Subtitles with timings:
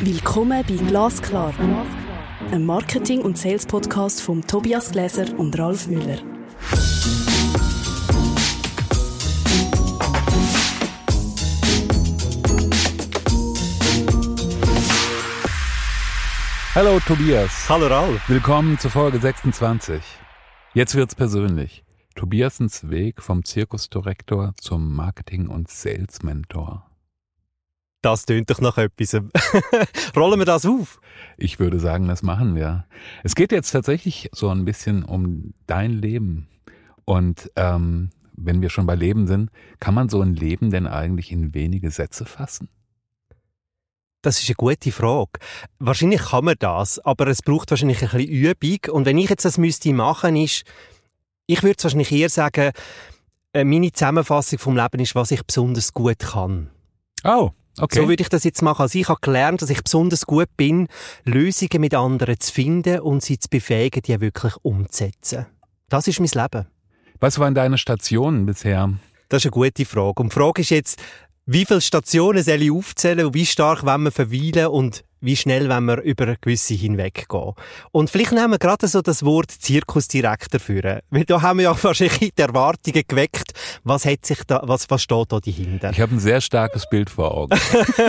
[0.00, 1.54] Willkommen bei Glasklar,
[2.50, 6.18] einem Marketing- und Sales-Podcast von Tobias Gläser und Ralf Müller.
[16.74, 17.68] Hallo Tobias.
[17.68, 18.28] Hallo Ralf.
[18.28, 20.02] Willkommen zur Folge 26.
[20.74, 21.84] Jetzt wird's persönlich.
[22.16, 26.84] Tobiasens Weg vom Zirkusdirektor zum Marketing- und Sales-Mentor.
[28.04, 29.14] Das tönt doch nach etwas.
[30.16, 31.00] Rollen wir das auf?
[31.38, 32.84] Ich würde sagen, das machen wir.
[33.22, 36.46] Es geht jetzt tatsächlich so ein bisschen um dein Leben.
[37.06, 41.32] Und ähm, wenn wir schon bei Leben sind, kann man so ein Leben denn eigentlich
[41.32, 42.68] in wenige Sätze fassen?
[44.20, 45.40] Das ist eine gute Frage.
[45.78, 48.94] Wahrscheinlich kann man das, aber es braucht wahrscheinlich ein bisschen Übung.
[48.94, 50.64] Und wenn ich jetzt das müsste machen, ist,
[51.46, 52.72] ich würde wahrscheinlich eher sagen,
[53.54, 56.68] äh, meine Zusammenfassung vom Leben ist, was ich besonders gut kann.
[57.24, 58.00] Oh, okay.
[58.00, 58.82] So würde ich das jetzt machen.
[58.82, 60.88] Also ich habe gelernt, dass ich besonders gut bin,
[61.24, 65.46] Lösungen mit anderen zu finden und sie zu befähigen, die wirklich umzusetzen.
[65.88, 66.66] Das ist mein Leben.
[67.20, 68.92] Was waren deine Stationen bisher?
[69.28, 70.22] Das ist eine gute Frage.
[70.22, 71.00] Und die Frage ist jetzt,
[71.46, 75.68] wie viele Stationen soll ich aufzählen und wie stark wollen wir verweilen und wie schnell
[75.68, 77.54] wenn wir über gewisse hinweggehen.
[77.92, 81.00] Und vielleicht nehmen wir gerade so das Wort Zirkusdirektor führen.
[81.10, 83.52] Weil da haben wir ja wahrscheinlich die Erwartungen geweckt.
[83.84, 85.90] Was hat sich da, was, was steht da dahinter?
[85.90, 87.58] Ich habe ein sehr starkes Bild vor Augen.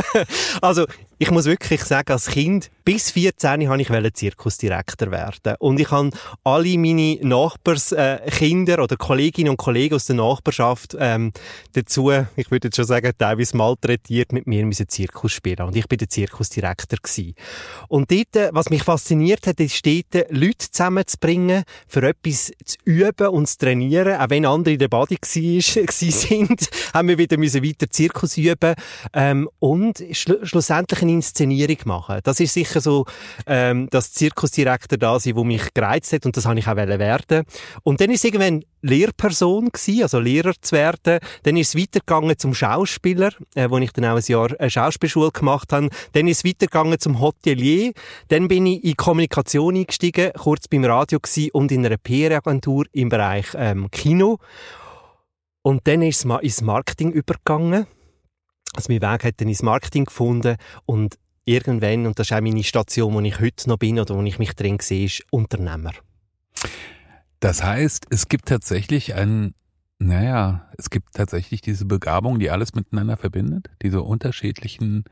[0.62, 0.86] also,
[1.18, 5.56] ich muss wirklich sagen, als Kind, bis 14 wollte ich Zirkusdirektor werden.
[5.60, 6.12] Und ich habe
[6.44, 11.32] alle meine Nachbarskinder äh, oder Kolleginnen und Kollegen aus der Nachbarschaft ähm,
[11.74, 15.62] dazu, ich würde jetzt schon sagen, teilweise malträtiert mit mir müssen Zirkus spielen.
[15.62, 17.34] Und ich bin der Zirkusdirektor gewesen.
[17.88, 23.28] Und dort, äh, was mich fasziniert hat, ist dort, Leute zusammenzubringen, für etwas zu üben
[23.28, 24.20] und zu trainieren.
[24.20, 26.58] Auch wenn andere in der Body waren,
[26.94, 28.76] haben wir wieder weiter Zirkus üben
[29.14, 32.20] ähm, und schl schlussendlich eine Inszenierung machen.
[32.24, 33.06] Das ist sicher so,
[33.48, 37.44] ähm, dass Zirkusdirektor da sein, wo mich gereizt hat und das habe ich auch werden.
[37.84, 41.20] Und dann ist irgendwann Lehrperson gewesen, also Lehrer zu werden.
[41.44, 45.32] Dann ist es weitergegangen zum Schauspieler, äh, wo ich dann auch ein Jahr eine Schauspielschule
[45.32, 45.90] gemacht habe.
[46.14, 47.94] Dann ist es weitergegangen zum Hotelier.
[48.28, 53.10] Dann bin ich in Kommunikation eingestiegen, kurz beim Radio gewesen und in einer PR-Agentur im
[53.10, 54.38] Bereich ähm, Kino.
[55.64, 57.88] Und dann ist es ins Marketing übergegangen.
[58.76, 62.64] Also mein Weg hat dann ins Marketing gefunden und irgendwann, und das ist auch meine
[62.64, 65.94] Station, wo ich heute noch bin oder wo ich mich drin sehe, ist Unternehmer.
[67.40, 69.54] Das heißt, es gibt tatsächlich ein,
[70.00, 75.06] naja, es gibt tatsächlich diese Begabung, die alles miteinander verbindet, diese unterschiedlichen,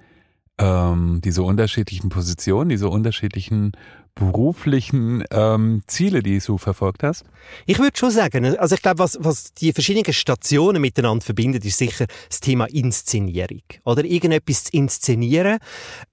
[0.58, 3.74] ähm, diese unterschiedlichen Positionen, diese unterschiedlichen
[4.16, 7.26] beruflichen ähm, Ziele, die du verfolgt hast?
[7.66, 11.78] Ich würde schon sagen, also ich glaube, was, was die verschiedenen Stationen miteinander verbindet, ist
[11.78, 13.62] sicher das Thema Inszenierung.
[13.84, 15.58] Oder irgendetwas zu inszenieren,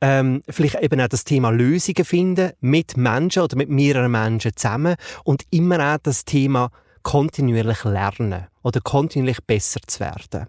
[0.00, 4.96] ähm, vielleicht eben auch das Thema Lösungen finden mit Menschen oder mit mehreren Menschen zusammen
[5.24, 6.70] und immer auch das Thema
[7.02, 10.46] kontinuierlich lernen oder kontinuierlich besser zu werden.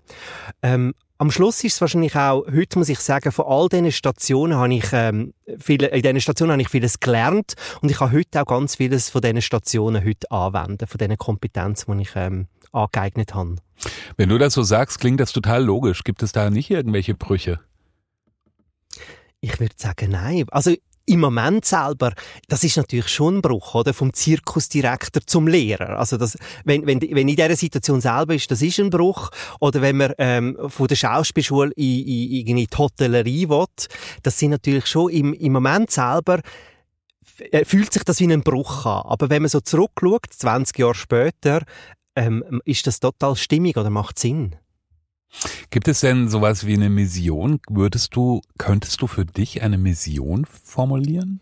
[0.62, 4.56] Ähm, am Schluss ist es wahrscheinlich auch, heute muss ich sagen, von all diesen Stationen
[4.56, 8.42] habe ich, ähm, viele, in diesen Stationen habe ich vieles gelernt und ich habe heute
[8.42, 13.36] auch ganz vieles von diesen Stationen heute anwenden, von diesen Kompetenzen, die ich ähm, angeeignet
[13.36, 13.58] habe.
[14.18, 16.04] Wenn du das so sagst, klingt das total logisch.
[16.04, 17.60] Gibt es da nicht irgendwelche Brüche?
[19.42, 20.46] Ich würde sagen, nein.
[20.50, 20.74] Also
[21.12, 22.14] im Moment selber,
[22.48, 23.94] das ist natürlich schon ein Bruch, oder?
[23.94, 26.00] Vom Zirkusdirektor zum Lehrer.
[26.00, 29.30] Also das, wenn, wenn, wenn in dieser Situation selber ist, das ist ein Bruch.
[29.60, 33.66] Oder wenn man, ähm, von der Schauspielschule in, in, in die Hotellerie will,
[34.24, 36.40] das sind natürlich schon im, im Moment selber,
[37.38, 39.04] äh, fühlt sich das wie ein Bruch an.
[39.06, 41.62] Aber wenn man so zurückschaut, 20 Jahre später,
[42.16, 44.56] ähm, ist das total stimmig oder macht Sinn.
[45.70, 47.60] Gibt es denn sowas wie eine Mission?
[47.70, 51.42] Würdest du, könntest du für dich eine Mission formulieren?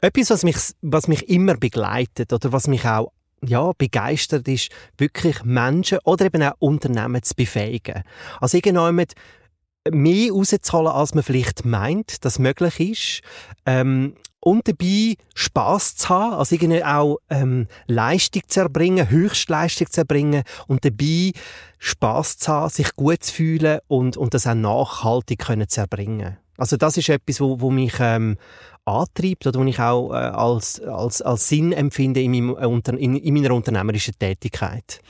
[0.00, 3.12] Etwas, was mich, was mich immer begleitet oder was mich auch
[3.46, 8.02] ja, begeistert ist, wirklich Menschen oder eben auch Unternehmen zu befähigen.
[8.40, 9.14] Also irgendjemand
[9.90, 13.20] mehr rauszuholen, als man vielleicht meint, dass möglich ist.
[13.66, 20.02] Ähm, und dabei Spaß zu haben, also irgendwie auch ähm, Leistung zu erbringen, Höchstleistung zu
[20.02, 21.32] erbringen und dabei
[21.78, 26.36] Spaß zu haben, sich gut zu fühlen und, und das auch nachhaltig können zu erbringen.
[26.58, 28.36] Also das ist etwas, wo, wo mich ähm,
[28.84, 33.16] antreibt oder wo ich auch äh, als, als, als Sinn empfinde in, meinem, äh, in,
[33.16, 35.00] in meiner unternehmerischen Tätigkeit.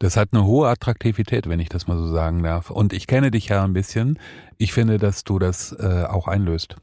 [0.00, 2.70] Das hat eine hohe Attraktivität, wenn ich das mal so sagen darf.
[2.70, 4.18] Und ich kenne dich ja ein bisschen.
[4.58, 6.76] Ich finde, dass du das äh, auch einlöst.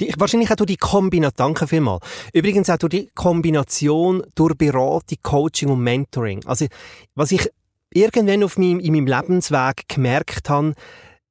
[0.00, 2.04] Die, wahrscheinlich auch durch die Kombination, danke vielmals.
[2.32, 6.44] Übrigens auch durch die Kombination durch Beratung, Coaching und Mentoring.
[6.46, 6.66] Also,
[7.14, 7.50] was ich
[7.92, 10.74] irgendwann auf meinem, in meinem Lebensweg gemerkt habe,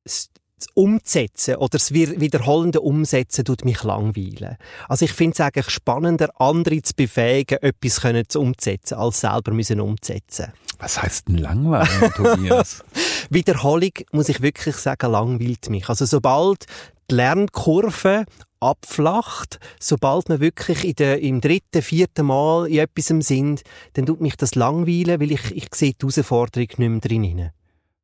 [0.04, 0.30] das
[0.74, 4.58] Umsetzen oder das wiederholende Umsetzen tut mich langweilen.
[4.90, 9.52] Also ich finde es eigentlich spannender, andere zu befähigen, etwas können zu umzusetzen, als selber
[9.52, 10.48] müssen umzusetzen.
[10.80, 12.84] Was heißt denn langweilen, Tobias?
[13.30, 15.90] Wiederholung, muss ich wirklich sagen, langweilt mich.
[15.90, 16.66] Also sobald
[17.09, 18.25] die Lernkurve
[18.59, 23.63] abflacht, sobald wir wirklich in der, im dritten, vierten Mal in etwas sind,
[23.94, 27.51] dann tut mich das langweilen, weil ich, ich sehe die Herausforderung nicht mehr drin.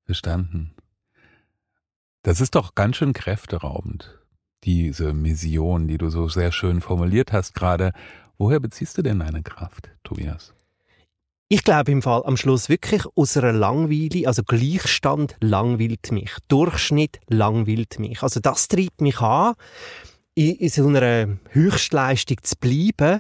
[0.06, 0.74] Verstanden.
[2.22, 4.20] Das ist doch ganz schön kräfteraubend,
[4.64, 7.92] diese Mission, die du so sehr schön formuliert hast gerade.
[8.38, 10.54] Woher beziehst du denn deine Kraft, Tobias?
[11.54, 17.20] Ich glaube im Fall am Schluss wirklich aus einer Langweile, also Gleichstand langweilt mich, Durchschnitt
[17.28, 18.24] langweilt mich.
[18.24, 19.54] Also das treibt mich an,
[20.34, 23.20] in, in so einer Höchstleistung zu bleiben.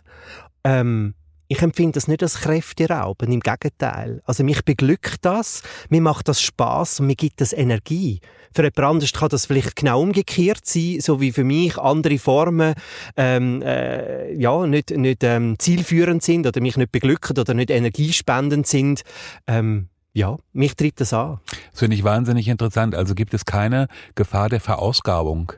[0.63, 1.13] Ähm,
[1.47, 4.21] ich empfinde das nicht als Kräfterauben, im Gegenteil.
[4.25, 8.21] Also mich beglückt das, mir macht das Spaß und mir gibt das Energie.
[8.55, 12.75] Für jemand anderes kann das vielleicht genau umgekehrt sein, so wie für mich andere Formen
[13.17, 18.67] ähm, äh, ja, nicht, nicht ähm, zielführend sind oder mich nicht beglücken oder nicht energiespendend
[18.67, 19.01] sind.
[19.47, 21.39] Ähm, ja, mich tritt das an.
[21.71, 22.93] Das finde ich wahnsinnig interessant.
[22.93, 25.53] Also gibt es keine Gefahr der Verausgabung?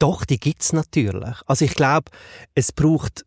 [0.00, 1.36] Doch, die gibt's natürlich.
[1.46, 2.10] Also ich glaube,
[2.56, 3.24] es braucht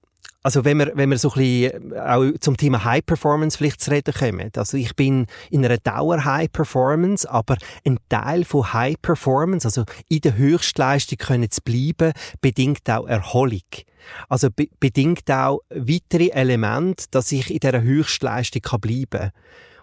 [0.48, 3.82] also wenn wir, wenn wir so ein bisschen äh, auch zum Thema High Performance vielleicht
[3.82, 4.50] zu reden kommen.
[4.56, 9.84] Also ich bin in einer Dauer High Performance, aber ein Teil von High Performance, also
[10.08, 13.60] in der Höchstleistung können zu bleiben, bedingt auch Erholung.
[14.30, 19.32] Also be bedingt auch weitere Elemente, dass ich in dieser Höchstleistung bleiben kann.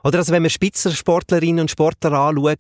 [0.05, 2.57] Oder also wenn wir Spitzensportlerinnen und Sportler anschauen,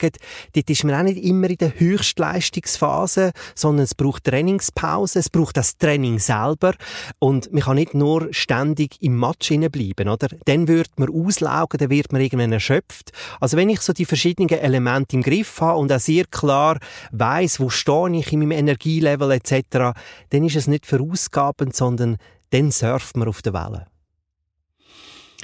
[0.55, 5.58] dort ist man auch nicht immer in der Höchstleistungsphase, sondern es braucht Trainingspause, es braucht
[5.58, 6.75] das Training selber
[7.19, 10.29] und man kann nicht nur ständig im Match bleiben, oder?
[10.46, 13.12] Dann wird man auslaugen, dann wird man irgendwann erschöpft.
[13.41, 16.79] Also wenn ich so die verschiedenen Elemente im Griff habe und auch sehr klar
[17.12, 19.94] weiß, wo stehe ich in meinem Energielevel etc.,
[20.31, 22.17] dann ist es nicht verausgabend, sondern
[22.50, 23.87] dann surft man auf der Welle.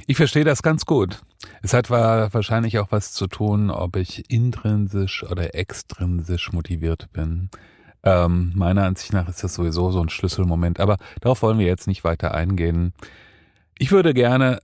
[0.07, 1.23] Ich verstehe das ganz gut.
[1.63, 7.51] Es hat wahrscheinlich auch was zu tun, ob ich intrinsisch oder extrinsisch motiviert bin.
[8.03, 11.87] Ähm, meiner Ansicht nach ist das sowieso so ein Schlüsselmoment, aber darauf wollen wir jetzt
[11.87, 12.95] nicht weiter eingehen.
[13.79, 14.61] Ich würde gerne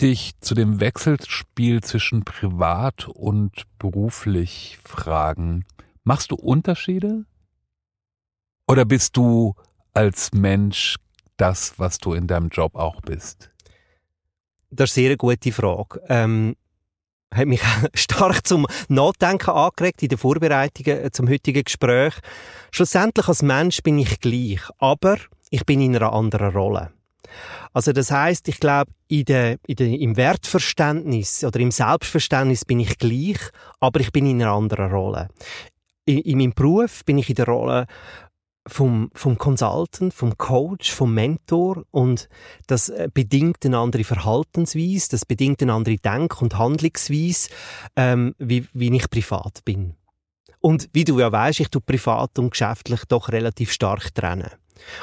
[0.00, 5.66] dich zu dem Wechselspiel zwischen privat und beruflich fragen.
[6.04, 7.26] Machst du Unterschiede?
[8.66, 9.54] Oder bist du
[9.92, 10.96] als Mensch
[11.36, 13.50] das, was du in deinem Job auch bist?
[14.70, 16.00] Das ist eine sehr gute Frage.
[16.08, 16.56] Ähm,
[17.32, 17.62] hat mich
[17.94, 22.14] stark zum Nachdenken angeregt in den Vorbereitungen äh, zum heutigen Gespräch.
[22.70, 25.16] Schlussendlich als Mensch bin ich gleich, aber
[25.50, 26.92] ich bin in einer anderen Rolle.
[27.72, 32.80] Also das heißt, ich glaube, in der, in der, im Wertverständnis oder im Selbstverständnis bin
[32.80, 33.38] ich gleich,
[33.78, 35.28] aber ich bin in einer anderen Rolle.
[36.04, 37.86] In, in meinem Beruf bin ich in der Rolle
[38.70, 42.28] vom, vom Consultant, vom Coach, vom Mentor und
[42.66, 47.50] das äh, bedingt eine andere Verhaltensweise, das bedingt eine andere Denk- und Handlungsweise,
[47.96, 49.94] ähm, wie, wie ich privat bin.
[50.60, 54.50] Und wie du ja weißt, ich tue privat und geschäftlich doch relativ stark trennen.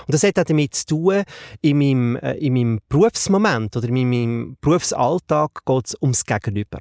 [0.06, 1.24] Und das hat auch damit zu tun,
[1.62, 6.80] in meinem, äh, in meinem Berufsmoment oder in meinem Berufsalltag geht es ums Gegenüber.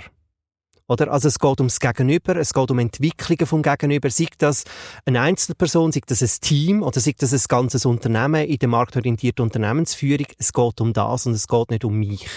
[0.88, 1.11] Oder?
[1.11, 4.65] Also es geht ums Gegenüber, es geht um Entwicklungen vom Gegenüber, sei das
[5.05, 9.43] eine Einzelperson, sei das ein Team oder sei das ein ganzes Unternehmen in der marktorientierten
[9.43, 10.26] Unternehmensführung.
[10.38, 12.28] Es geht um das und es geht nicht um mich.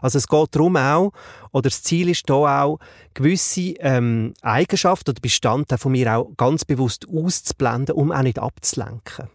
[0.00, 1.12] Also es geht darum auch,
[1.50, 2.78] oder das Ziel ist da auch,
[3.14, 9.28] gewisse ähm, Eigenschaften oder Bestandteile von mir auch ganz bewusst auszublenden, um auch nicht abzulenken.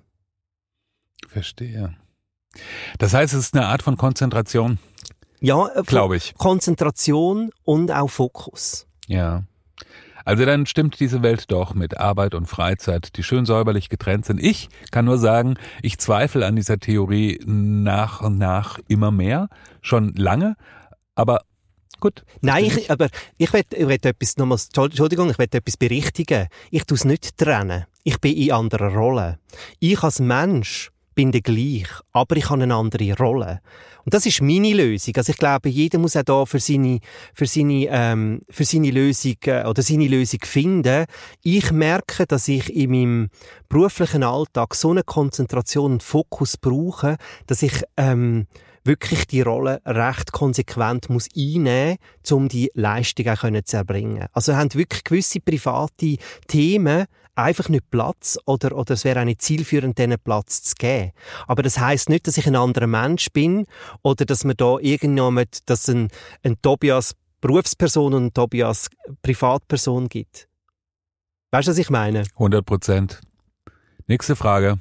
[1.27, 1.95] Verstehe.
[2.99, 4.79] Das heißt, es ist eine Art von Konzentration.
[5.41, 6.33] Ja, äh, glaube ich.
[6.35, 8.87] Konzentration und auch Fokus.
[9.07, 9.43] Ja.
[10.23, 14.41] Also dann stimmt diese Welt doch mit Arbeit und Freizeit, die schön säuberlich getrennt sind.
[14.41, 19.49] Ich kann nur sagen, ich zweifle an dieser Theorie nach und nach immer mehr,
[19.81, 20.55] schon lange,
[21.15, 21.41] aber
[21.99, 22.23] gut.
[22.41, 26.47] Nein, ich, aber ich will, ich will etwas nochmals, Entschuldigung, ich will etwas berichtigen.
[26.69, 27.85] Ich tue es nicht trennen.
[28.03, 29.39] Ich bin in anderer Rolle.
[29.79, 33.61] Ich als Mensch bin der gleich, aber ich habe eine andere Rolle.
[34.03, 35.13] Und das ist meine Lösung.
[35.17, 36.99] Also ich glaube, jeder muss auch da für seine,
[37.33, 41.05] für seine, ähm, für seine Lösung äh, oder seine Lösung finden.
[41.43, 43.29] Ich merke, dass ich in meinem
[43.69, 48.47] beruflichen Alltag so eine Konzentration und Fokus brauche, dass ich ähm,
[48.83, 54.25] wirklich die Rolle recht konsequent muss einnehmen muss, um die Leistung auch zu erbringen.
[54.33, 59.41] Also haben wirklich gewisse private Themen, einfach nicht Platz oder, oder es wäre auch nicht
[59.41, 61.11] zielführend, diesen Platz zu geben.
[61.47, 63.65] Aber das heißt nicht, dass ich ein anderer Mensch bin
[64.01, 66.09] oder dass man da irgendjemand, dass ein,
[66.43, 68.89] ein Tobias Berufsperson und ein Tobias
[69.23, 70.47] Privatperson gibt.
[71.51, 72.23] Weißt du, was ich meine?
[72.33, 73.21] 100 Prozent.
[74.07, 74.79] Nächste Frage.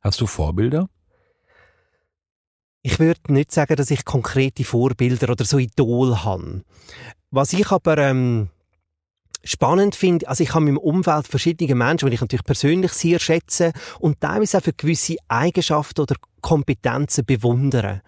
[0.00, 0.88] Hast du Vorbilder?
[2.82, 6.62] Ich würde nicht sagen, dass ich konkrete Vorbilder oder so Idol habe.
[7.30, 8.50] Was ich aber ähm,
[9.46, 13.72] spannend finde, also ich habe meinem Umfeld verschiedene Menschen, die ich natürlich persönlich sehr schätze
[14.00, 18.02] und teilweise auch für gewisse Eigenschaften oder Kompetenzen bewundern.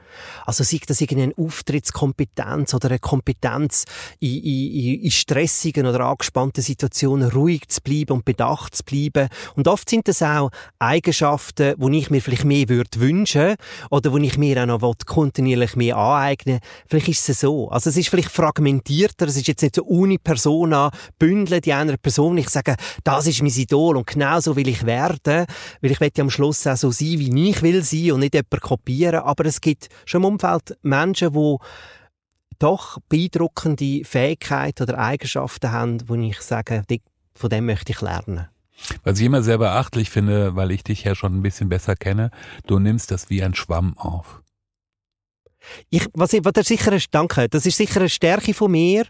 [0.46, 3.84] Also sei das irgendeine Auftrittskompetenz oder eine Kompetenz
[4.20, 9.28] in, in, in stressigen oder angespannten Situationen ruhig zu bleiben und bedacht zu bleiben.
[9.56, 13.56] Und oft sind das auch Eigenschaften, die ich mir vielleicht mehr würde wünschen
[13.90, 17.68] oder wo ich mir auch noch kontinuierlich mehr aneignen Vielleicht ist es so.
[17.70, 20.92] Also es ist vielleicht fragmentierter, es ist jetzt nicht so Uni-Persona
[21.28, 22.38] bündelt in einer Person.
[22.38, 25.44] Ich sage, das ist mein Idol und genau so will ich werden,
[25.82, 28.60] weil ich möchte am Schluss auch so sein, wie ich will sein und nicht jemanden
[28.60, 31.56] kopieren, aber es gibt schon im Umfeld Menschen, die
[32.58, 36.82] doch beeindruckende Fähigkeiten oder Eigenschaften haben, wo ich sage,
[37.34, 38.48] von dem möchte ich lernen.
[39.04, 42.30] Was ich immer sehr beachtlich finde, weil ich dich ja schon ein bisschen besser kenne,
[42.66, 44.40] du nimmst das wie ein Schwamm auf.
[45.90, 49.04] Ich, was, was der sicher ist, danke, das ist sicher eine Stärke von mir,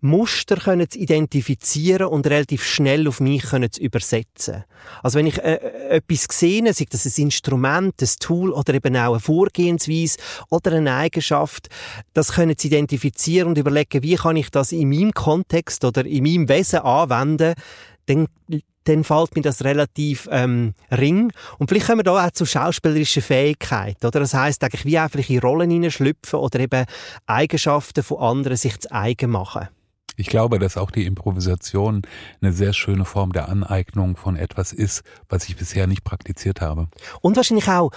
[0.00, 4.64] Muster können zu identifizieren und relativ schnell auf mich können zu übersetzen.
[5.02, 8.96] Also wenn ich äh, äh, etwas sehe, sei das ein Instrument, ein Tool oder eben
[8.96, 10.18] auch eine Vorgehensweise
[10.50, 11.68] oder eine Eigenschaft,
[12.14, 16.24] das können zu identifizieren und überlegen, wie kann ich das in meinem Kontext oder in
[16.24, 17.54] meinem Wesen anwenden,
[18.06, 18.26] dann
[18.84, 21.32] dann fällt mir das relativ ähm, ring.
[21.58, 24.20] Und vielleicht kommen wir da auch zu schauspielerischen Fähigkeiten, oder?
[24.20, 26.84] Das heißt eigentlich, wie einfach in Rollen hineinschlüpfen oder eben
[27.26, 29.68] Eigenschaften von anderen sich zu eigen machen.
[30.16, 32.02] Ich glaube, dass auch die Improvisation
[32.40, 36.88] eine sehr schöne Form der Aneignung von etwas ist, was ich bisher nicht praktiziert habe.
[37.22, 37.90] Und wahrscheinlich auch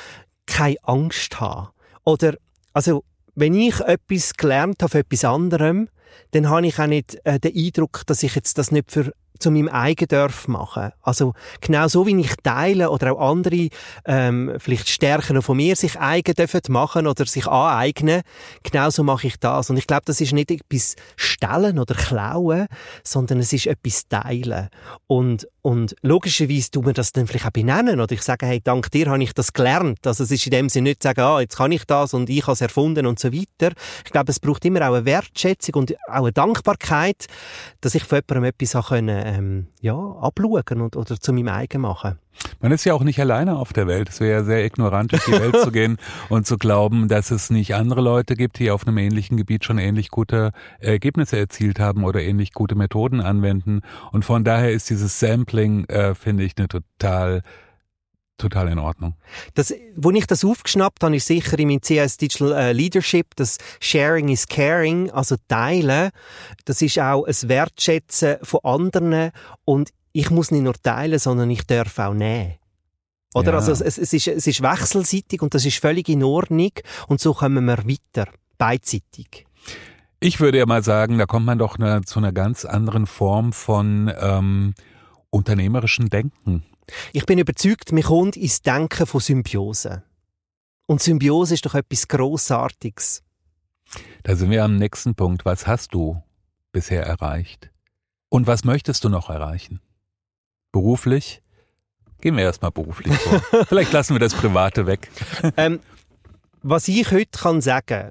[0.46, 1.70] keine Angst haben.
[2.06, 2.36] Oder,
[2.74, 3.04] also,
[3.36, 5.90] wenn ich etwas gelernt habe für etwas anderem,
[6.32, 9.52] dann habe ich auch nicht äh, den Eindruck, dass ich jetzt das nicht für zu
[9.52, 10.92] meinem eigenen Dorf machen.
[11.02, 13.70] Also genau so wie ich teile oder auch andere
[14.06, 18.22] ähm, vielleicht Stärken von mir sich eigen dürfen machen oder sich aneignen,
[18.64, 19.70] genau so mache ich das.
[19.70, 22.68] Und ich glaube, das ist nicht etwas stellen oder klauen,
[23.04, 24.70] sondern es ist etwas teilen.
[25.08, 28.00] Und und logischerweise tun wir das dann vielleicht auch benennen.
[28.00, 30.06] Oder ich sage, hey, dank dir habe ich das gelernt.
[30.06, 32.30] Also es ist in dem Sinne nicht zu sagen, ah, jetzt kann ich das und
[32.30, 33.74] ich habe es erfunden und so weiter.
[34.06, 37.26] Ich glaube, es braucht immer auch eine Wertschätzung und auch eine Dankbarkeit,
[37.82, 41.82] dass ich von jemandem etwas habe können, ähm, ja, abschauen und, oder zu meinem eigen
[41.82, 42.20] machen.
[42.60, 44.10] Man ist ja auch nicht alleine auf der Welt.
[44.10, 45.98] Es wäre ja sehr ignorant, durch die Welt zu gehen
[46.30, 49.78] und zu glauben, dass es nicht andere Leute gibt, die auf einem ähnlichen Gebiet schon
[49.78, 53.82] ähnlich gute Ergebnisse erzielt haben oder ähnlich gute Methoden anwenden.
[54.12, 57.42] Und von daher ist dieses Sampling, äh, finde ich, eine total
[58.38, 59.16] total in Ordnung.
[59.54, 63.58] Das, wo ich das aufgeschnappt habe, ist sicher in meinem CS Digital äh, Leadership, das
[63.80, 66.12] Sharing is Caring, also Teilen.
[66.66, 69.32] Das ist auch ein Wertschätzen von anderen
[69.64, 72.56] und ich muss nicht nur teilen, sondern ich darf auch nehmen.
[73.34, 73.52] Oder?
[73.52, 73.58] Ja.
[73.58, 76.72] Also es, es, ist, es ist wechselseitig und das ist völlig in Ordnung
[77.08, 79.46] und so kommen wir weiter, beidseitig.
[80.22, 83.52] Ich würde ja mal sagen, da kommt man doch eine, zu einer ganz anderen Form
[83.52, 84.74] von ähm,
[85.32, 86.64] unternehmerischen Denken.
[87.12, 90.04] Ich bin überzeugt, mir kommt ins Denken von Symbiose.
[90.86, 93.22] Und Symbiose ist doch etwas Grossartiges.
[94.24, 95.44] Da sind wir am nächsten Punkt.
[95.44, 96.24] Was hast du
[96.72, 97.70] bisher erreicht?
[98.30, 99.82] Und was möchtest du noch erreichen?
[100.76, 101.42] Beruflich?
[102.20, 103.66] Gehen wir erstmal beruflich vor.
[103.70, 105.10] Vielleicht lassen wir das Private weg.
[105.56, 105.80] ähm,
[106.64, 108.10] was ich heute kann sagen,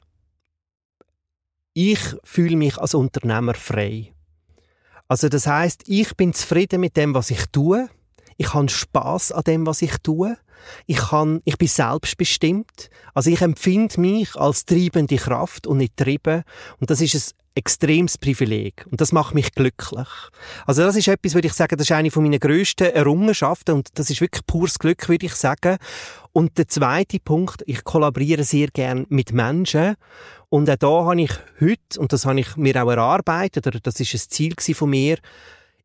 [1.75, 4.15] ich fühle mich als Unternehmer frei.
[5.09, 7.91] Also das heißt, ich bin zufrieden mit dem, was ich tue.
[8.39, 10.39] Ich habe Spaß an dem, was ich tue.
[10.87, 12.89] Ich kann, ich bin selbstbestimmt.
[13.13, 16.45] Also ich empfinde mich als treibende Kraft und nicht trieben.
[16.81, 18.85] Und das ist ein extremes Privileg.
[18.91, 20.09] Und das macht mich glücklich.
[20.67, 23.89] Also das ist etwas, würde ich sagen, das ist eine von meinen grössten Errungenschaften und
[23.95, 25.77] das ist wirklich pures Glück, würde ich sagen.
[26.33, 29.95] Und der zweite Punkt, ich kollaboriere sehr gern mit Menschen
[30.49, 34.01] und auch da habe ich heute, und das habe ich mir auch erarbeitet, oder das
[34.01, 35.19] ist ein Ziel von mir,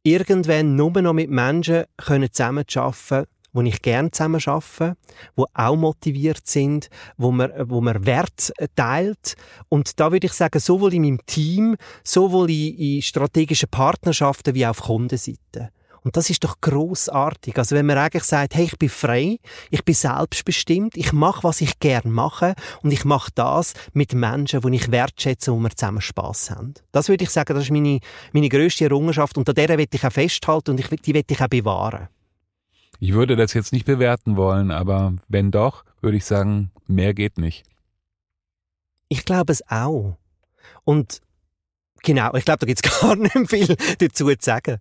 [0.03, 4.95] irgendwann nur noch mit Menschen können zusammenzuarbeiten, wo ich gerne zusammen arbeite,
[5.35, 9.35] wo auch motiviert sind, wo man, wo man Wert teilt.
[9.69, 14.65] Und da würde ich sagen, sowohl in meinem Team, sowohl in, in strategischen Partnerschaften wie
[14.65, 15.71] auch auf Kundenseite.
[16.01, 17.57] Und das ist doch großartig.
[17.57, 19.37] Also wenn man eigentlich sagt, hey, ich bin frei,
[19.69, 24.61] ich bin selbstbestimmt, ich mache, was ich gern mache und ich mache das mit Menschen,
[24.61, 26.73] die ich wertschätze, wo wir zusammen Spaß haben.
[26.91, 27.99] Das würde ich sagen, das ist meine,
[28.33, 31.41] meine grösste Errungenschaft und an der will ich auch festhalten und ich, die will ich
[31.41, 32.07] auch bewahren.
[32.99, 37.37] Ich würde das jetzt nicht bewerten wollen, aber wenn doch, würde ich sagen, mehr geht
[37.37, 37.65] nicht.
[39.07, 40.17] Ich glaube es auch.
[40.83, 41.21] Und
[42.03, 44.79] genau, ich glaube, da gibt es gar nicht viel dazu zu sagen.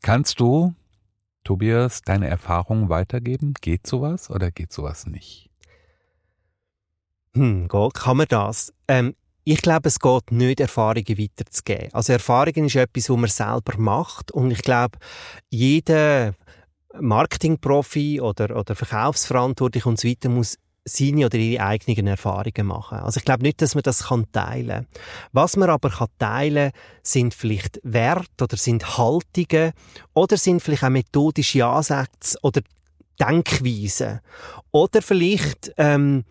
[0.00, 0.74] Kannst du,
[1.44, 3.54] Tobias, deine Erfahrungen weitergeben?
[3.60, 5.50] Geht sowas oder geht sowas nicht?
[7.34, 8.72] Hm, kann man das?
[8.88, 9.14] Ähm,
[9.52, 11.88] ich glaube, es geht nicht, Erfahrungen weiterzugeben.
[11.92, 14.98] Also Erfahrungen ist etwas, was man selber macht und ich glaube,
[15.48, 16.34] jeder
[17.00, 22.98] Marketingprofi oder, oder Verkaufsverantwortlich und so weiter muss seine oder ihre eigenen Erfahrungen machen.
[22.98, 24.86] Also ich glaube nicht, dass man das kann teilen.
[25.32, 29.72] Was man aber kann teilen, sind vielleicht Werte oder sind Haltungen
[30.12, 32.60] oder sind vielleicht auch methodische Ansätze oder
[33.18, 34.20] Denkweisen
[34.72, 36.24] oder vielleicht ähm,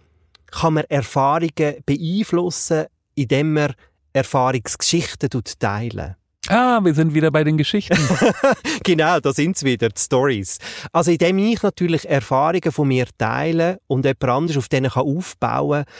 [0.51, 2.85] kann man Erfahrungen beeinflussen,
[3.17, 3.73] indem man
[4.13, 6.15] Erfahrungsgeschichten teilen.
[6.49, 7.97] Ah, wir sind wieder bei den Geschichten.
[8.83, 10.59] genau, da sind sie wieder, die Stories.
[10.93, 15.83] Also indem ich natürlich Erfahrungen von mir teile und jemand anderes auf denen kann aufbauen
[15.83, 15.93] kann,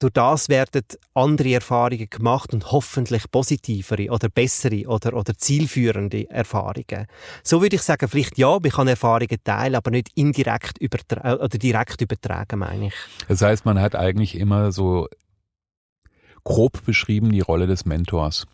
[0.00, 0.82] durch das werden
[1.14, 7.06] andere Erfahrungen gemacht und hoffentlich positivere oder bessere oder, oder zielführende Erfahrungen.
[7.42, 11.58] So würde ich sagen, vielleicht ja, man kann Erfahrungen teilen, aber nicht indirekt übertragen oder
[11.58, 12.94] direkt übertragen, meine ich.
[13.28, 15.08] Das heißt, man hat eigentlich immer so
[16.44, 18.46] grob beschrieben die Rolle des Mentors.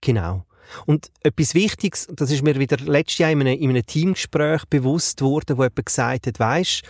[0.00, 0.44] Genau.
[0.86, 5.20] Und etwas Wichtiges, das ist mir wieder letztes Jahr in einem, in einem Teamgespräch bewusst
[5.20, 6.82] worden, wo jemand gesagt hat, weisst,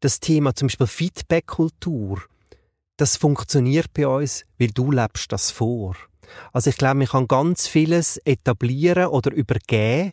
[0.00, 2.22] das Thema zum Beispiel Feedback-Kultur,
[2.96, 5.96] das funktioniert bei uns, weil du lebst das vor.
[6.52, 10.12] Also ich glaube, man kann ganz vieles etablieren oder übergeben,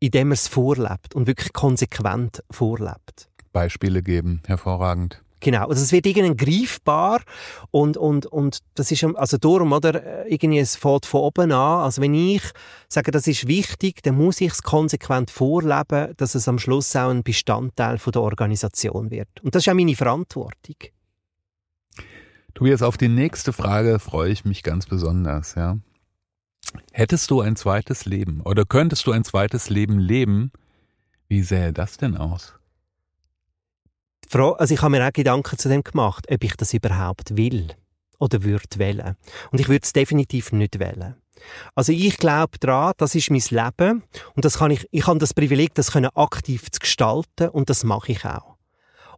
[0.00, 3.28] indem man es vorlebt und wirklich konsequent vorlebt.
[3.52, 5.22] Beispiele geben, hervorragend.
[5.40, 7.22] Genau, also es wird irgendwie greifbar
[7.70, 12.02] und, und, und das ist, also darum, oder, irgendwie, es fällt von oben an, also
[12.02, 12.42] wenn ich
[12.88, 17.10] sage, das ist wichtig, dann muss ich es konsequent vorleben, dass es am Schluss auch
[17.10, 19.28] ein Bestandteil von der Organisation wird.
[19.42, 20.76] Und das ist auch meine Verantwortung.
[22.54, 25.78] Tobias, auf die nächste Frage freue ich mich ganz besonders, ja.
[26.92, 30.52] Hättest du ein zweites Leben oder könntest du ein zweites Leben leben?
[31.28, 32.59] Wie sähe das denn aus?
[34.38, 37.68] Also ich habe mir auch Gedanken zu dem gemacht, ob ich das überhaupt will
[38.18, 39.16] oder würde wählen.
[39.50, 41.16] Und ich würde es definitiv nicht wählen.
[41.74, 44.02] Also ich glaube daran, das ist mein Leben
[44.34, 47.82] und das kann ich, ich habe das Privileg, das können aktiv zu gestalten und das
[47.82, 48.56] mache ich auch.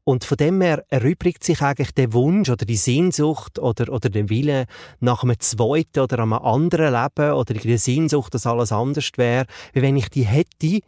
[0.04, 4.28] Und von dem her erübrigt sich eigentlich der Wunsch oder die Sehnsucht oder, oder der
[4.28, 4.66] Wille
[4.98, 9.46] nach einem zweiten oder einem anderen Leben oder die Sehnsucht, dass alles anders wäre.
[9.72, 10.80] Weil wenn ich die hätte,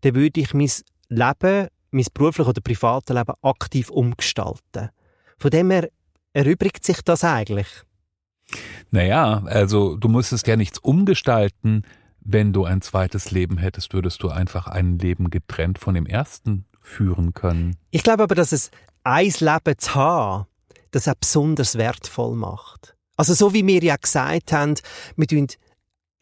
[0.00, 0.70] dann würde ich mein
[1.08, 4.90] Leben mein berufliches oder privates Leben aktiv umgestalten.
[5.38, 5.88] Von dem her
[6.32, 7.68] erübrigt sich das eigentlich.
[8.90, 11.84] Naja, also du musstest ja nichts umgestalten.
[12.20, 16.66] Wenn du ein zweites Leben hättest, würdest du einfach ein Leben getrennt von dem ersten
[16.80, 17.76] führen können.
[17.90, 18.70] Ich glaube aber, dass es
[19.04, 20.46] ein Leben zu haben,
[20.90, 22.94] das auch besonders wertvoll macht.
[23.16, 24.74] Also so wie wir ja gesagt haben,
[25.16, 25.26] wir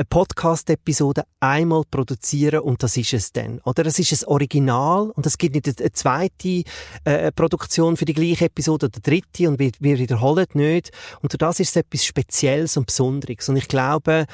[0.01, 3.61] eine Podcast-Episode einmal produzieren und das ist es dann.
[3.65, 6.63] Oder es ist ein Original und es gibt nicht eine zweite
[7.05, 10.91] äh, Produktion für die gleiche Episode oder eine dritte und wir, wir wiederholen nicht.
[11.21, 13.51] Und das ist es etwas Spezielles und Besonderes.
[13.51, 14.25] Und ich glaube,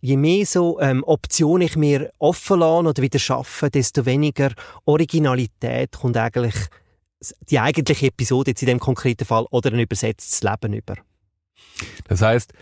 [0.00, 4.50] je mehr so ähm, Optionen ich mir offen lasse oder wieder schaffe, desto weniger
[4.86, 6.56] Originalität kommt eigentlich
[7.48, 10.96] die eigentliche Episode jetzt in dem konkreten Fall oder ein übersetztes Leben über.
[12.08, 12.52] Das heißt,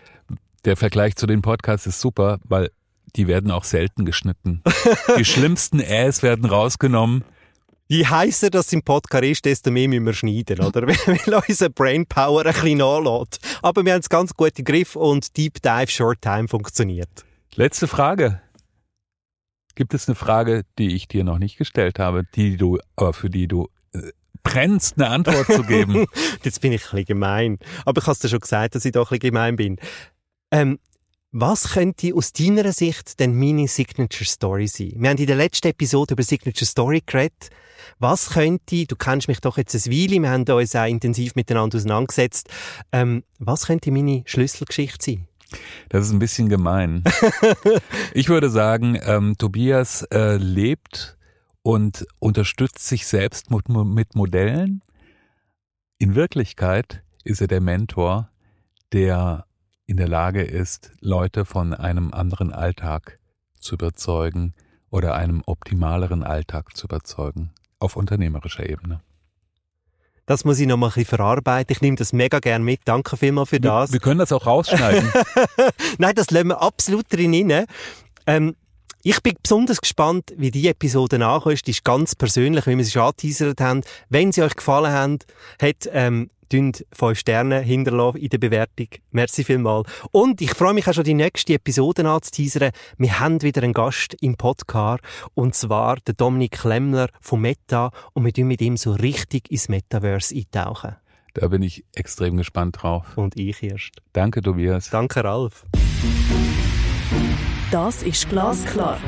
[0.64, 2.70] der Vergleich zu den Podcasts ist super, weil
[3.16, 4.62] die werden auch selten geschnitten.
[5.18, 7.24] Die schlimmsten Äs werden rausgenommen.
[7.88, 10.82] Je heißer das im Podcast ist, desto mehr müssen wir schneiden, oder?
[10.86, 13.40] Weil unser Brainpower ein bisschen nachlässt.
[13.62, 17.08] Aber wir haben es ganz gut im Griff und Deep Dive Short Time funktioniert.
[17.56, 18.40] Letzte Frage.
[19.74, 23.28] Gibt es eine Frage, die ich dir noch nicht gestellt habe, die du, aber für
[23.28, 24.12] die du äh,
[24.44, 26.06] brennst, eine Antwort zu geben?
[26.44, 27.58] Jetzt bin ich ein bisschen gemein.
[27.84, 29.78] Aber ich habe dir schon gesagt, dass ich doch ein bisschen gemein bin.
[30.50, 30.78] Ähm,
[31.32, 34.94] was könnte aus deiner Sicht denn meine Signature Story sein?
[34.96, 37.50] Wir haben in der letzten Episode über Signature Story geredet.
[38.00, 41.76] Was könnte, du kennst mich doch jetzt ein Weile, wir haben uns auch intensiv miteinander
[41.76, 42.48] auseinandergesetzt.
[42.90, 45.28] Ähm, was könnte meine Schlüsselgeschichte sein?
[45.88, 47.04] Das ist ein bisschen gemein.
[48.14, 51.16] ich würde sagen, ähm, Tobias äh, lebt
[51.62, 54.82] und unterstützt sich selbst mit, mit Modellen.
[55.98, 58.30] In Wirklichkeit ist er der Mentor,
[58.92, 59.46] der
[59.90, 63.18] in der Lage ist, Leute von einem anderen Alltag
[63.58, 64.54] zu überzeugen
[64.88, 67.50] oder einem optimaleren Alltag zu überzeugen,
[67.80, 69.00] auf unternehmerischer Ebene.
[70.26, 71.72] Das muss ich noch mal ein bisschen verarbeiten.
[71.72, 72.82] Ich nehme das mega gern mit.
[72.84, 73.90] Danke vielmals für das.
[73.90, 75.10] Wir, wir können das auch rausschneiden.
[75.98, 77.66] Nein, das lassen wir absolut drin.
[78.28, 78.54] Ähm,
[79.02, 81.66] ich bin besonders gespannt, wie die Episode nachkommt.
[81.66, 83.80] Die ist ganz persönlich, wie wir sie schon angeteasert haben.
[84.08, 85.18] Wenn sie euch gefallen haben,
[85.60, 88.88] hat, ähm, tun fünf Sterne hinterlassen in der Bewertung.
[89.10, 89.84] Merci vielmal.
[90.10, 92.72] Und ich freue mich auch schon die nächste Episode anzuteasern.
[92.98, 95.02] Wir haben wieder einen Gast im Podcast
[95.34, 99.68] und zwar der Dominik Klemmler von Meta und wir tun mit ihm so richtig ins
[99.68, 100.96] Metaverse eintauchen.
[101.34, 103.16] Da bin ich extrem gespannt drauf.
[103.16, 103.92] Und ich erst.
[104.12, 104.90] Danke, Tobias.
[104.90, 105.64] Danke, Ralf.
[107.70, 108.98] Das ist Glasklar.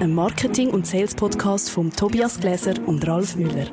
[0.00, 3.66] Ein Marketing- und Sales-Podcast von Tobias Gläser und Ralf Müller.